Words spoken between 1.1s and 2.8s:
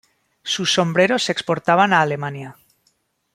se exportaban a Alemania.